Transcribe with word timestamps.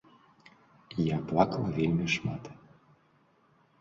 Я 1.07 1.17
плакала 1.31 1.69
вельмі 1.79 2.05
шмат. 2.17 2.43